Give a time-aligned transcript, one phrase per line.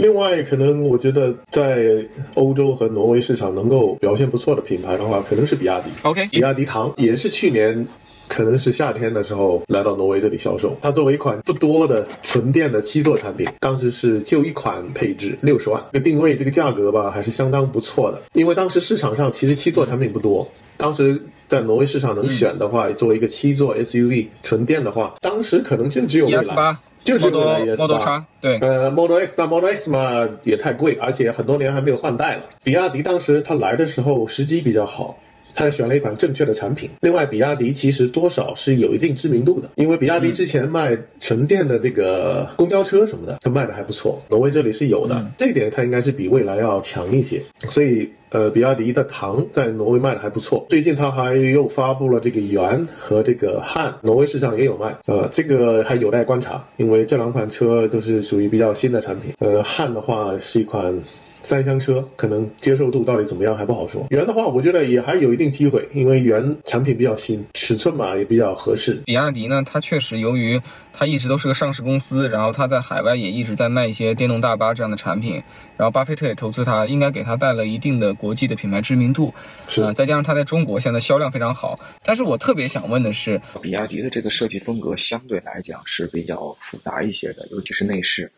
[0.00, 5.90] 另外，可能我觉得在欧洲和挪威市场能够表现不错的品牌的话，可能是比亚迪。
[6.02, 7.86] OK，比亚迪唐也是去年。
[8.32, 10.78] 可能是夏天的时候来到挪威这里销售。
[10.80, 18.22] 它作为一款不多的纯电的七座产品，当时是就一款配置六十万，这个定位这个价格吧还是相当不错的。
[18.34, 27.98] 因为当时市场上其实七座产品不多，当时在挪威市场能选的话，作为一个七座 SUV 纯电的话，当时可能就只有蔚来，八就只有蔚来 Model。
[27.98, 32.42] 叉，对，呃，Model X 那 Model X 嘛也太贵，而且很多年还没有换代了。
[32.62, 35.16] 比亚迪当时它来的时候时机比较好，
[35.54, 36.90] 它选了一款正确的产品。
[37.00, 44.22] 另外，比亚迪其实多少是有一定知名度的，因为比亚迪之前卖纯电的这个公交车什么的，它卖的还不错。
[44.28, 47.42] 挪威这里是有的，这一点它应该是比蔚来要强一些。
[47.68, 48.10] 所以。
[48.32, 59.32] 呃，比亚迪的唐在挪威卖的还不错，最近它还又发布了这个元和这个汉，挪威市场也有卖，呃，这个还有待观察，因为这两款车都是属于比较新的产品。
[59.40, 60.96] 呃，汉的话是一款
[61.42, 64.06] 三厢车，可能接受度到底怎么样还不好说。
[64.10, 68.94] 元的话，我觉得也还有一定机会，因为元产品比较新，尺寸嘛也比较合适。
[69.06, 70.60] 比亚迪呢，它确实由于
[70.92, 75.42] 它一直都是个上市公司，然后它在海外也一直在卖一些电动大巴这样的产品，
[75.76, 79.32] 然后巴菲特也投资它，应该给它带了一定的国际的品牌知名度，
[79.68, 81.78] 是呃，再加上它在中国现在销量非常好。
[82.04, 88.30] 但是我特别想问的是，比亚迪的这个设计风格相对来讲是比较复杂一些的，尤其是内饰。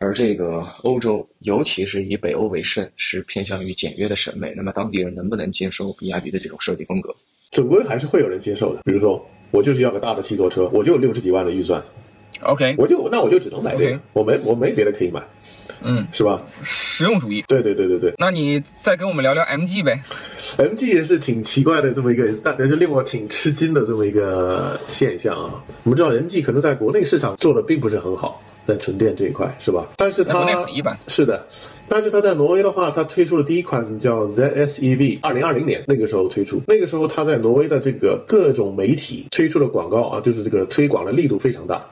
[0.00, 4.52] 而这个欧洲，尤其是以北欧为甚，是偏向于简约的审美。
[4.56, 7.14] 那么当地人能不能接受比亚迪的这种设计风格？
[7.50, 8.82] 总归还是会有人接受的。
[8.84, 11.80] 比如说，我就是要个大的七座车，我就六十几万的预算，
[12.42, 15.22] OK，我就那我就只能买这个我没我没别的可以买，
[15.82, 16.42] 嗯，是吧？
[16.62, 17.42] 实用主义。
[17.46, 18.12] 对对对对对。
[18.18, 20.02] 那你再跟我们聊聊 MG 呗
[20.58, 25.62] ？MG 也是挺奇怪的这么一个，但也是令我挺吃惊的这么一个现象啊。
[25.84, 29.86] 我们知道 MG 可能在国内市场做的并不是很好，在纯电这一块是吧？
[29.96, 30.98] 但是它在国内很一般。
[31.08, 31.46] 是的，
[31.88, 41.86] 但是它在挪威的话，它推出了第一款叫 ZSEV，二零二零年那个时候推出，那个时候它在挪威的这个各种媒体推出的广告啊，就是这个推广的力度非常大。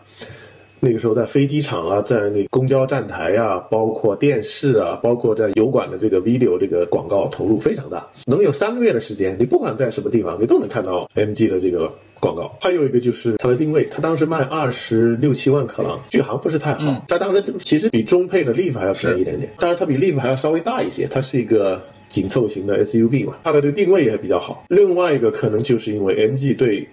[0.84, 11.88] 那个时候在飞机场啊，在那公交站台啊，包括电视啊，包括在油管的这个 video 这个广告投入非常大，能有三个月的时间，你不管在什么地方，你都能看到 MG 的这个
[12.18, 12.58] 广告。
[12.60, 21.80] 还有一个就是它的定位，它当时卖二十六七万克朗，续航不是太好，它当时其实比中配的 Leaf 还要便宜一点点，当然它比 Leaf 还要稍微大一些，它是一个。
[22.12, 24.66] 紧凑型的 SUV 嘛，它的这个定位也比较好。
[24.68, 26.86] 另外一个可能就是因为 MG 对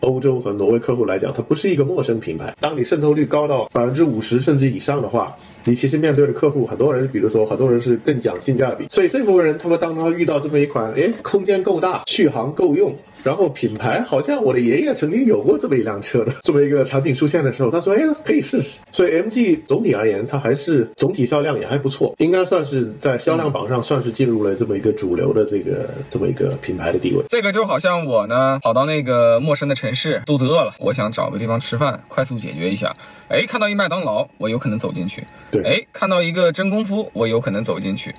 [0.00, 2.54] 欧洲和挪威客户来讲，它不是一个陌生品牌。
[2.60, 5.34] 当你渗透率高到百分之五十甚至以上的话，
[5.64, 12.94] 你其实面对的客户很多人，比如说很多人是更讲性价比，所以这部分人他们当他遇到这么一款，哎，空间够大，续航够用。
[13.26, 27.24] 然后品牌好像我的爷爷曾经有过这么一辆车的这么一个产品出现的时候，他说：“哎呀，可以试试。”所以 MG 总体而言，它还是总体销量也还不错，应该算是在销量榜上算是进入了这么一个主流的这个这么一个品牌的地位。
[27.28, 32.94] 这个就好像我呢跑到那个陌生的城市，肚子饿了，我想找个地方吃饭，快速解决一下。
[33.28, 35.24] 哎，看到一麦当劳，我有可能走进去。
[35.50, 38.14] 对哎，看到一个真功夫，我有可能走进去。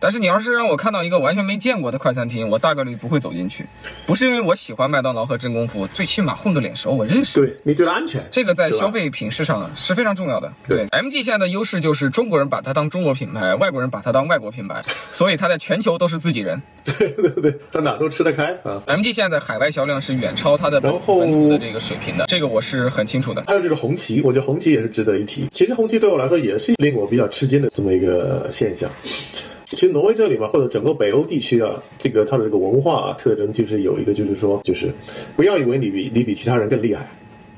[0.00, 3.66] 但是你要是让我看到一个完全没见过的快餐厅，我大概率不会走进去。
[4.06, 7.40] 不是因为我喜欢麦当劳和真功夫，最起码混个脸熟，我认识。
[7.40, 8.22] 对你觉得安全？
[8.30, 10.52] 这个在消费品市场是非常重要的。
[10.68, 16.60] 对，MG 现在的优势就是中国人把它当中国品牌，外国人把它当外国品牌， 所以它在全球都是自己人。
[16.84, 18.82] 对对对，它哪都吃得开啊。
[18.86, 23.42] MG 现在的海外销量是远超它的本土的这个水平的，这个我是很清楚的。
[23.46, 25.48] 还有就是红旗，我觉得红旗也是值得一提。
[25.50, 28.90] 其实红旗对我来说也是令我比较吃惊的这么一个现象。
[29.66, 34.92] 其实挪威这里嘛，或者整个北欧地区啊，这个它的这个文化、啊、特征就是有一个，就是说，就是
[35.36, 37.10] 不要以为你比你比其他人更厉害，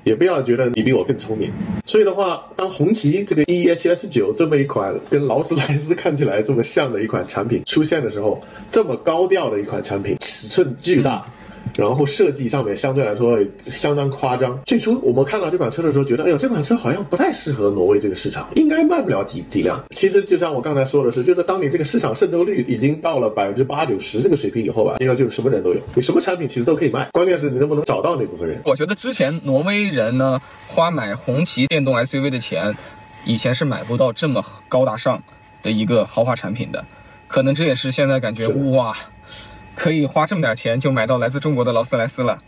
[0.04, 1.50] 也不要觉得你比我更聪明。
[1.84, 8.40] 所以的话，当红旗这个 EHS 九这么一款跟劳斯莱斯看起来这么像的一款产品出现的时候，
[8.70, 11.26] 这么高调的一款产品，尺寸巨大。
[11.74, 13.38] 然后设计上面相对来说
[13.68, 14.58] 相当夸张。
[14.66, 19.82] 最初我们看到这款车的时候，觉得哎呦，这款车好像不太适合挪威这个市场，应该卖不了几几辆。
[19.90, 28.60] 其实就像我刚才说的是，就是当你这个市场渗透率已经到了百分之八九十这个水平以后吧，应该就是什么人都有，你什么产品其实都可以卖，关键是你能不能找到那部分人。
[28.64, 32.74] 我觉得之前挪威人呢花买红旗电动 SUV 的钱，
[33.24, 35.22] 以前是买不到这么高大上
[35.62, 36.84] 的一个豪华产品的，
[37.26, 38.96] 可能这也是现在感觉哇，
[39.76, 42.38] 可以花这么点钱就买到来自中国的劳斯莱斯了。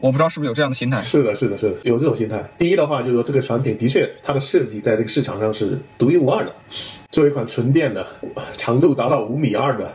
[0.00, 1.00] 我不知道是不是有这样的心态。
[1.02, 2.48] 是的，是的，是的，有这种心态。
[2.56, 6.52] 第一的话，就是说这个产品的确它的设计在这个市场上是独一无二的。
[7.10, 8.06] 作为一款纯电的，
[8.52, 9.92] 长度达到五米二的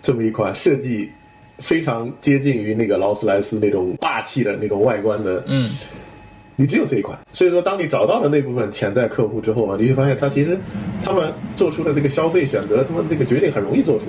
[0.00, 1.10] 这么一款设计，
[1.58, 5.70] 非常接近于那个劳斯莱斯那种霸气的那种外观的嗯，
[6.56, 7.18] 你只有这一款。
[7.30, 10.58] 所以说，当你找到了那部分潜在客户之后啊，你会发现他其实
[11.04, 14.06] 他们做出的这个消费选择，他们这个决定很容易做出，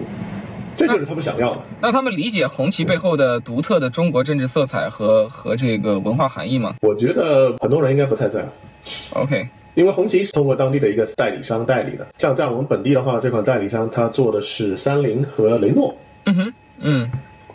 [0.75, 1.61] 这就是他们想要的。
[1.79, 9.19] 那他们理解红旗背后的独特的中国政治色彩和和这个文化含义吗我觉得很多人应该不太在乎。
[9.19, 17.11] ？OK，因为红旗是通过当地的一个代理商代理的，像在我们本地的话，这款代理商他做的是三菱和雷诺，嗯哼，嗯，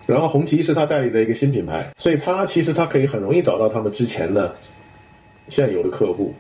[0.07, 4.55] 然后红旗是他代理的一个新品牌，所以他其实他可以很容易找到他们之前的
[5.49, 6.35] 现有的客户。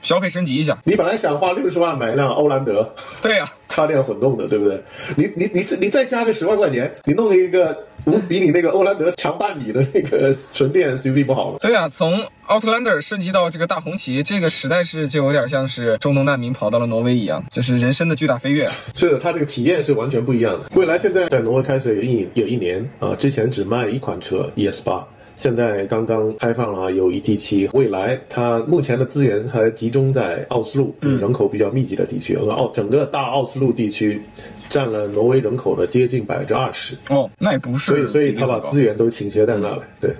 [0.00, 0.78] 消费升级一下。
[0.84, 4.82] 你本来想花六十万买一辆欧蓝德对呀、插电混动的，对不对？
[5.16, 11.58] 你你你你再加个十万块钱，你弄一个不比你那个欧蓝德强半米的那个纯电 SUV 不好吗？
[11.60, 18.68] 对呀、从 Outlander 升级到这个大红旗，这个实在是就有点像是中东难民跑到了挪威一样，这是人生的巨大飞跃。
[18.94, 20.68] 是的，它这个体验是完全不一样的。
[20.74, 25.06] 蔚来现在在挪威开始有一有一年啊，之前只卖一款车 ES 八，
[25.40, 27.66] 现在刚刚开放了有一 T 七。
[27.72, 31.18] 未来它目前的资源还集中在奥斯陆，嗯。
[31.18, 34.20] 人口比较密集的地区，而奥整个大奥斯陆地区
[34.68, 40.14] 占了挪威人口的接近百分之二十，哦，那也不是所以所以他把资源都倾斜在那了，对，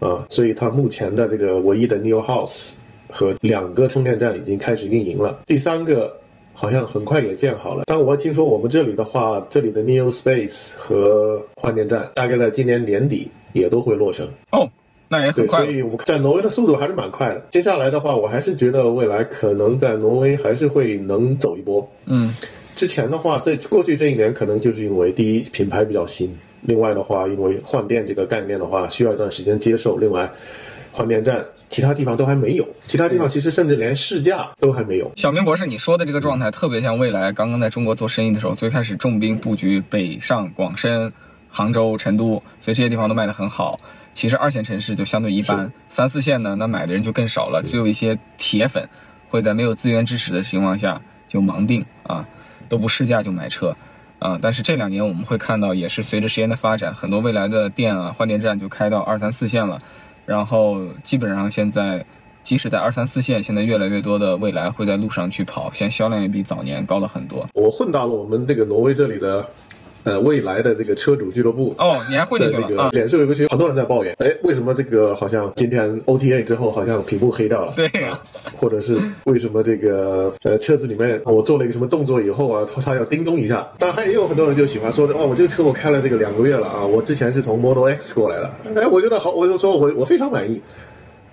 [0.00, 2.70] 啊，所以它目前的这个唯一的 New House
[3.08, 6.16] 和两个充电站已经开始运营了，第三个
[6.58, 7.84] 好像很快也建好了。
[7.86, 14.26] 但我听说我们这里的话，这里的 Neo Space 和换电站大概在今年年底也都会落成。
[14.52, 14.66] 哦，
[15.06, 15.66] 那也很，快。
[15.66, 17.44] 所以我们在挪威的速度还是蛮快的。
[17.50, 21.86] 接下来的话，我还是觉得未来可能在挪威还是会能走一波。
[22.06, 22.34] 嗯，
[22.74, 29.98] 之前的话，在过去这一年，可能就是因为第一品牌比较新，另外的话，因为换电这个概念的话，需要一段时间接受。
[29.98, 30.32] 另外，
[30.90, 35.10] 换电站其他地方都还没有，其他地方其实甚至连试驾都还没有。
[35.16, 41.12] 小明博士，你说的这个状态特别像未来刚刚在中国做生意的时候，最开始重兵布局北上广深、
[41.48, 43.80] 杭州、成都，所以这些地方都卖得很好。
[44.14, 48.88] 其实二线城市就相对一般，三四线呢，那买的人就更少了，只有一些铁粉
[49.28, 52.26] 会在没有资源支持的情况下就盲定啊，
[52.68, 53.76] 都不试驾就买车。
[54.18, 59.78] 啊，但是这两年我们会看到，也是随着时间的发展，很多未来的店啊、换电站就开到二三四线了，
[60.26, 62.04] 然后基本上现在
[62.42, 67.48] 即使在二三四线，现在越来越多的未来会在路上去跑，现在销量也比早年高了很多。
[67.54, 69.48] 我混到了我们这个挪威这里的，
[70.06, 71.74] 呃，未来的这个车主俱乐部。
[71.78, 72.90] 哦，你还混进在那个啊？
[72.92, 77.72] 脸书有个群，很多人在抱怨，哎，为什么这个好像今天 OTA 之后好像屏幕黑掉了？
[77.74, 78.22] 对啊，
[78.56, 83.68] 或者是为什么这个呃车子里面我做了一个什么动作以后啊，它它要叮咚一下。
[83.80, 90.62] 当然，还也有很多人就喜欢说，哦，我这个车我开了这个两个月了啊，我之前是从 Model X 过来的，哎，我觉得好，我就说我我非常满意。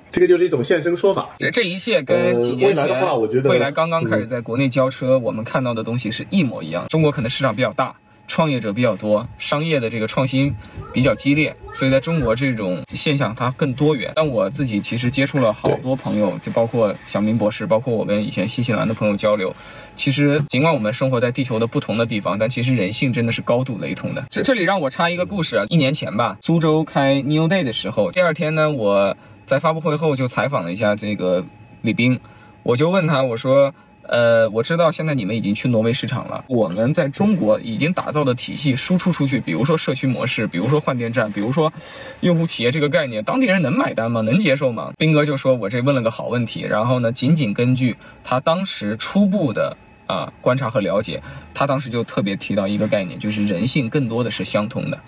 [0.10, 1.30] 这个就是一种现身说法。
[1.40, 6.86] 这这一切跟几年前呃未来的话我觉得未来刚刚开始在国内交车，我们看到的东西是一模一样。
[6.88, 7.96] 中国可能市场比较大，
[8.28, 10.56] 创业者比较多，商业的这个创新
[10.92, 14.12] 比较激烈，所以在中国这种现象它更多元。
[14.16, 19.54] 但我自己其实接触了好多朋友，就包括小明博士，包括我跟以前新西兰的朋友交流。
[19.96, 24.25] 其实尽管我们生活在地球的不同的地方，但其实人性真的是高度雷同的。
[24.30, 29.16] 这这里让我插一个故事啊，一年前吧，苏州开 New Day 的时候，第二天呢，我
[29.46, 31.46] 在发布会后就采访了一下这个
[31.81, 32.20] 李斌，
[32.64, 33.74] 我就问他，我说。
[34.05, 36.44] 呃，我知道现在你们已经去挪威市场了。
[36.47, 41.71] 我们在中国已经打造的体系输出出去，比如说社区模式，比如说换电站，比如说
[42.19, 44.19] 用户企业这个概念，当地人能买单吗？
[44.21, 44.91] 能接受吗？
[44.97, 51.23] 斌哥就说：“我这问了个好问题。”然后呢，仅仅根据他当时初步的啊观察和了解，
[51.53, 55.00] 他当时就特别提到一个概念，就是人性更多的是相通的。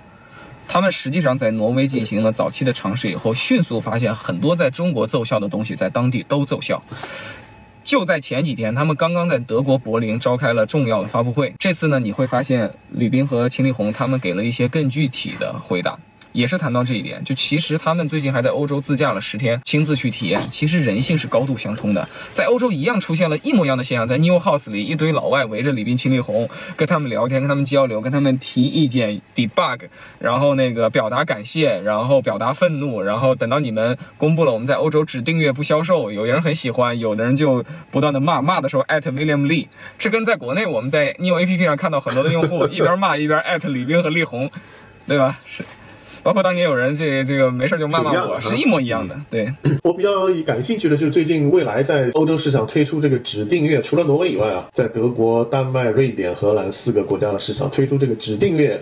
[0.67, 6.81] 他们实际上在挪威进行了早期的尝试以后，迅速发现很多在中国奏效的东西在当地都奏效。
[7.85, 11.53] 就在前几天，他们刚刚在德国柏林召开了重要的发布会。
[11.59, 15.95] 这次呢，你会发现吕斌和秦力红他们给了一些更具体的回答，
[16.35, 17.23] 也是谈到这一点。
[17.23, 20.39] 就其实他们最近还在欧洲自驾了十天，亲自去体验。
[20.51, 24.07] 其实人性是高度相通的，在欧洲一样出现了一模一样的现象。
[24.07, 29.79] 在 New House 里，一堆老外围着李斌、秦力红，跟他们聊天，跟他们交流，跟他们提意见、debug，
[30.19, 44.51] 然后那个表达感谢，然后表达愤怒，然后等到你们公布了我们在欧洲只订阅不销售，有人很喜欢，有的人就不断的骂，骂的时候艾特 William Lee，这跟在国内我们在 New APP 上看到很多的用户 一边骂一边艾特李斌和力宏，
[45.07, 45.39] 对吧？
[45.45, 45.63] 是。
[46.23, 49.15] 包括当年有人这这个没事就骂骂我，是一模一样的。
[49.29, 49.51] 对，
[49.83, 58.81] 我比较感兴趣的就是最近未来在欧洲市场推出这个指定月，除了挪威以外啊，在德国、丹麦、瑞典、荷兰四个国家的市场推出这个指定月。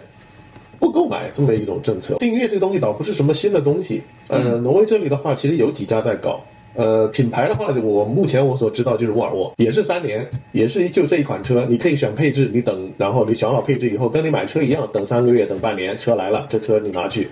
[0.80, 4.02] 不购买这么一种政策，订阅这个东西倒不是什么新的东西。
[4.28, 6.44] 呃，挪威这里的话，其实有几家在搞。
[6.76, 17.28] 呃，品牌的话，我目前我所知道就是沃尔沃，也是三年，也是就这一款车，你可以选配置，你等然后你选好配置以后，跟你买车一样，等三个月，等半年，车来了，这车你拿去，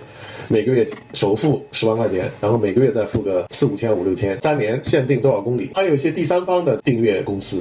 [0.48, 5.70] 每个月首付十万块钱，然后每个月再付个四五千、五六千，三年限定多少公里。
[5.74, 7.60] 还有一些第三方的订阅公司。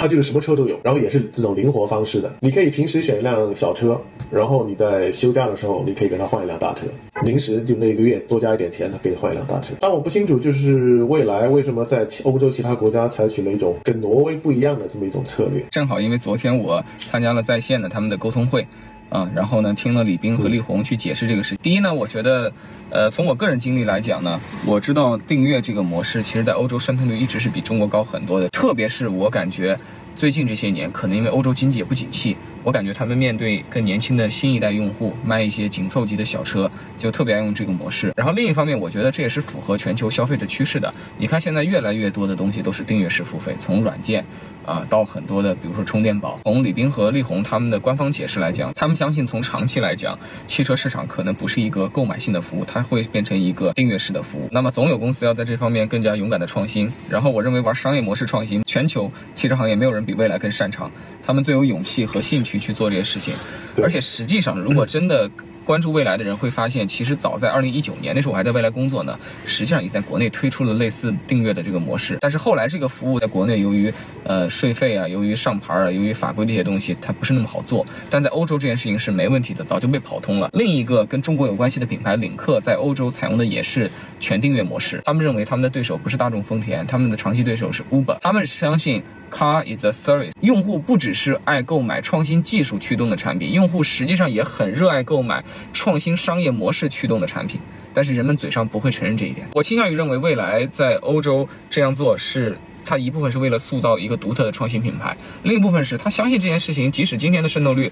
[0.00, 2.32] 它就是什么车都有，然后也是这种灵活方式的。
[2.38, 6.86] 你可以平时选一辆小车，然后你在休假的时候，你可以给他换一辆大车。
[7.24, 9.74] 临时就那一个月多加一点钱，他给你换一辆大车。
[9.80, 15.64] 但我不清楚，就是未来为什么在欧洲其他国家采取了一种跟挪威不一样的这么一种策略。
[15.70, 18.66] 正好因为昨天我参加了在线的他们的沟通会。
[19.10, 21.56] 啊，然后呢，听了李斌和力宏去解释这个事。
[21.62, 22.52] 第一呢，我觉得，
[22.90, 28.46] 呃，从我个人经历来讲呢，我知道订阅这个模式，其实在欧洲渗透率一直是比中国高很多的。
[28.50, 29.74] 特别是我感觉，
[30.18, 32.36] 最近这些年，可能因为欧洲经济也不景气。
[32.64, 38.12] 我感觉他们面对更年轻的新一代用户，卖一些紧凑级的小车，就特别爱用这个模式。
[38.16, 40.92] 然后另一方面，我觉得这也是符合全球消费者趋势的。
[41.18, 44.24] 你看，现在越来越多的东西都是订阅式付费，从软件
[44.68, 46.38] 啊到很多的，比如说充电宝。
[46.44, 54.48] 从李斌和力宏他们的官方解释来讲，他们相信从长期来讲，汽车市场可能不是一个购买性的服务，它会变成一个订阅式的服务。
[54.52, 56.92] 那么总有公司要在这方面更加勇敢的创新。
[57.08, 60.90] 然后我认为玩商业模式创新，全球汽车行业没有人比未来更擅长，
[61.28, 62.48] 他们最有勇气和兴趣。
[62.58, 63.34] 去做这些事情，
[63.82, 65.30] 而且实际上，如果真的。
[65.68, 69.20] 关注未来的人会发现，其实早在二零一九年那时候，我还在未来工作呢。
[69.44, 73.92] 实际上也在国内推出了类似订阅的这个模式，但是后来这个服务在国内由于
[74.24, 77.86] 呃税费啊，由于上牌啊，由于法规这些东西，它不是那么好做。
[78.08, 80.48] 但在欧洲这件事情是没问题的，早就被跑通了。
[80.54, 85.02] 另一个跟中国有关系的品牌领克，在欧洲采用的也是全订阅模式。
[85.04, 88.16] 他们认为他们的对手不是大众、丰田，他们的长期对手是 Uber。
[88.22, 95.44] 他们相信 Car is a service，用户不只是是爱购买创新技术驱动的产品，用户实际上也很热爱购买。
[95.72, 97.60] 创新商业模式驱动的产品，
[97.92, 99.44] 但是人们嘴上不会承认这一点。
[99.52, 107.90] 我倾向于认为，未来在欧洲这样做是它一部分是为了塑造一个独特的创新品牌，另一部分是他相信这件事情，即使今天的渗透率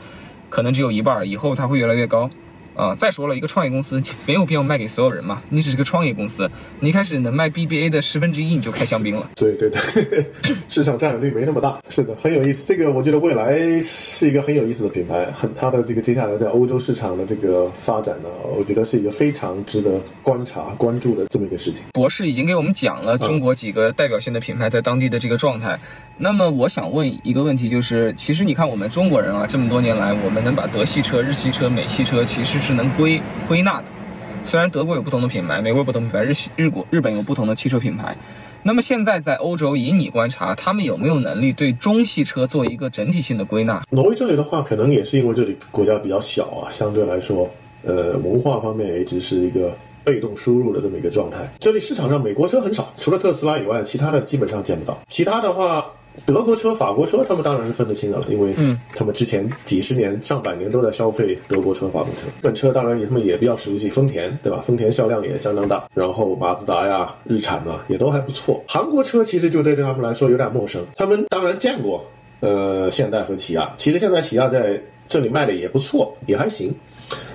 [0.49, 2.30] 可能只有一半，以后它会越来越高。
[2.76, 6.49] 啊，再说了一个创业公司没有必要卖给所有人嘛，你只是个创业公司，
[6.80, 9.28] 你一开始能卖 BBA 的十分之一你就开香槟了。
[9.35, 10.25] 对对对，
[10.68, 11.78] 市场占有率没那么大。
[11.88, 12.66] 是的，很有意思。
[12.66, 21.85] 这个我觉得未来是一个很有意思的品牌，很它的这个接下来在欧洲市场的这个发展呢，我觉得是一个非常值得观察关注的这么一个事情。
[21.92, 25.78] 博士已经给我们讲了中国几个代表性的品牌在当地的这个状态。
[26.18, 33.85] 那么我想问一个问题，就是其实你看我们中国人啊，这么多年来，我们能把德系车、日系车、美系车，其实是能归归纳的。
[34.42, 38.16] 虽然德国有不同的品牌，美国有不同品牌，日日国日本有不同的汽车品牌。
[38.64, 43.80] 那么现在在欧洲，以你观察，他们有没有能力对中系车做一个整体性的归纳？
[43.90, 47.49] 挪威这里的话，可能也是因为这里国家比较小啊，相对来说，
[47.85, 51.49] 呃，文化方面也一直是一个被动输入的这么一个状态。
[51.61, 55.00] 这里市场上美国车很少，除了特斯拉以外，其他的基本上见不到。
[55.06, 55.87] 其他的话。
[56.25, 58.54] 德国车、法国车，他们当然是分得清的了，因为
[58.94, 62.26] 他们之前几十年、上百年都在消费德国车、法国车。
[62.26, 64.62] 日本车当然也他们也比较熟悉，丰田对吧？
[64.66, 68.64] 丰田销量也相当大，然后马自达呀、日产啊也都还不错。
[68.66, 72.04] 韩国车其实就对他们来说有点陌生，他们当然见过，
[72.40, 73.73] 呃，现代和起亚。
[73.76, 76.75] 其实现在起亚在这里卖的也不错，也还行。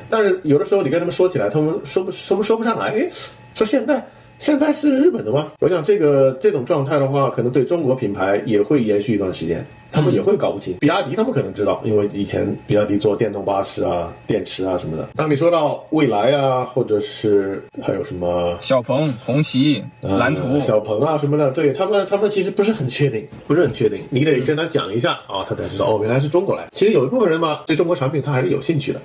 [0.09, 3.07] 但是有的时候你跟他们说起来，他们说不说不说不上来，哎，
[3.53, 4.05] 说现代。
[4.41, 5.51] 现在是日本的吗？
[5.60, 10.75] 我想这个这种状态的话，可能对中国品牌也会延续一段时间，他们也会搞不清。
[10.79, 15.10] 比亚迪他们可能知道，因为以前比亚迪做电动巴士啊、电池啊什么的。
[15.15, 24.00] 当你说到蔚来啊，或者是还有什么小鹏、红旗、蓝图、小鹏啊什么的，对他们他们其实不是很确定，不是很确定。
[24.10, 26.67] 你得跟他讲一下啊，他才知道哦，原来是中国来。
[26.71, 29.00] 其实有一部分人嘛，对中国产品他还是有兴趣的，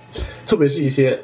[0.46, 1.20] 特别是一些。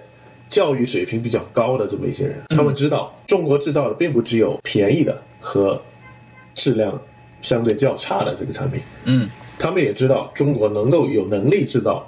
[0.52, 5.80] 教育水平比较高的这么一些人，他们知道中国制造的并不只有便宜的和
[6.54, 7.00] 质量
[7.40, 12.06] 相对较差的这个产品，嗯，他们也知道中国能够有能力制造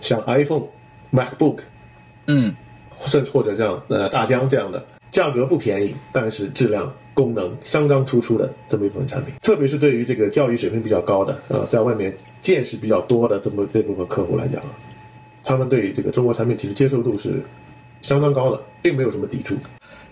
[0.00, 0.66] 像 iPhone、
[1.12, 1.58] MacBook，
[2.28, 2.54] 嗯，
[2.96, 14.70] 甚或者像呃大疆这样的价格不便宜，但是质量功能相当突出的这么一部分产品，特别是对于这个教育水平比较高的呃在外面见识比较多的这么这部分客户来讲啊，
[15.42, 17.42] 他们对这个中国产品其实接受度是。
[18.02, 19.56] 相当高的，并没有什么抵触。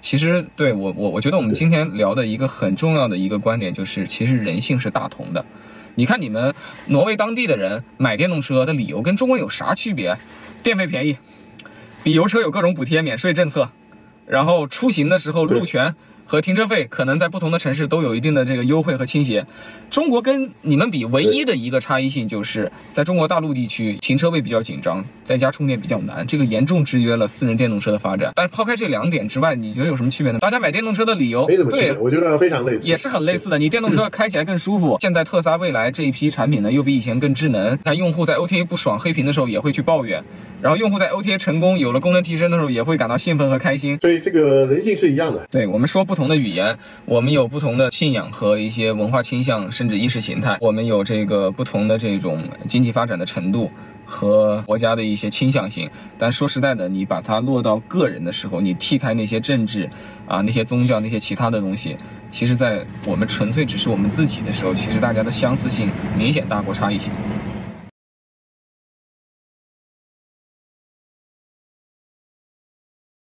[0.00, 5.44] 其实，对我我我觉得我们今天聊的一个很重要的一个观点就是，其实人性是大同的。
[5.96, 6.54] 你看，你们
[6.86, 10.16] 挪威当地的人买电动车的理由跟中国有啥区别？
[10.62, 11.16] 电费便宜，
[12.04, 13.70] 比油车有各种补贴、免税政策，
[14.24, 15.96] 然后出行的时候路权
[16.28, 19.46] 和停车费可能在不同的城市都有一定的这个优惠和倾斜。
[19.90, 28.30] 中国跟你们比，唯一的一个差异性就是在中国大陆地区停车位比较紧张，在家充电比较难，这个严重制约了私人电动车的发展。
[28.34, 30.38] 但是抛开这两点之外，你觉得有什么区别呢？
[30.40, 33.58] 大家买电动车的理由，没怎么，对，我觉得非常类似，也是很类似的。
[33.58, 34.98] 你电动车开起来更舒服。
[35.00, 37.78] 现在特斯拉、未来这一批产品呢，又比以前更智能。
[37.82, 40.22] 但用户在 OTA 不爽黑屏的时候也会去抱怨，
[40.60, 43.98] 然后用户在 OTA 成功有了功能提升的时候也会感到兴奋和开心。
[44.00, 45.46] 所以这个人性是一样的。
[45.50, 53.70] 对我们说不同的语言，我们有不同的信仰和一些文化倾向，甚至意识形态，我们有这个不同的这种经济发展的程度
[54.04, 55.88] 和国家的一些倾向性。
[56.18, 59.88] 但说实在的，你把它落到个人的时候，你剔开那些政治
[60.26, 61.96] 啊、那些宗教、那些其他的东西，
[62.30, 67.12] 其实，在我们纯粹只是我们自己的时候，其实大家的相似性明显大过差异性。